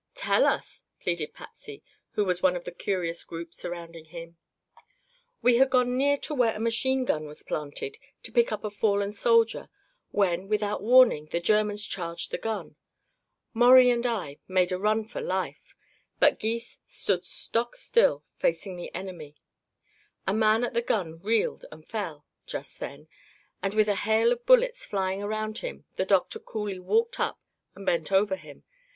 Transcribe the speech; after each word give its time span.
"Tell 0.15 0.45
us," 0.47 0.85
pleaded 0.99 1.35
Patsy, 1.35 1.83
who 2.13 2.25
was 2.25 2.41
one 2.41 2.55
of 2.55 2.65
the 2.65 2.71
curious 2.71 3.23
group 3.23 3.53
surrounding 3.53 4.05
him. 4.05 4.35
"We 5.43 5.57
had 5.57 5.69
gone 5.69 5.95
near 5.95 6.17
to 6.21 6.33
where 6.33 6.55
a 6.55 6.59
machine 6.59 7.05
gun 7.05 7.27
was 7.27 7.43
planted, 7.43 7.99
to 8.23 8.31
pick 8.31 8.51
up 8.51 8.63
a 8.63 8.71
fallen 8.71 9.11
soldier, 9.11 9.69
when 10.09 10.47
without 10.47 10.81
warning 10.81 11.27
the 11.27 11.39
Germans 11.39 11.85
charged 11.85 12.31
the 12.31 12.39
gun. 12.39 12.77
Maurie 13.53 13.91
and 13.91 14.03
I 14.07 14.39
made 14.47 14.71
a 14.71 14.79
run 14.79 15.03
for 15.03 15.21
life, 15.21 15.75
but 16.17 16.39
Gys 16.39 16.79
stood 16.87 17.23
stock 17.23 17.75
still, 17.75 18.23
facing 18.37 18.77
the 18.77 18.91
enemy. 18.95 19.35
A 20.25 20.33
man 20.33 20.63
at 20.63 20.73
the 20.73 20.81
gun 20.81 21.19
reeled 21.21 21.65
and 21.71 21.87
fell, 21.87 22.25
just 22.47 22.79
then, 22.79 23.07
and 23.61 23.75
with 23.75 23.87
a 23.87 23.97
hail 24.01 24.31
of 24.31 24.47
bullets 24.47 24.83
flying 24.83 25.21
around 25.21 25.59
him 25.59 25.85
the 25.95 26.05
doctor 26.05 26.39
coolly 26.39 26.79
walked 26.79 27.19
up 27.19 27.39
and 27.75 27.85
bent 27.85 28.11
over 28.11 28.35
him. 28.35 28.63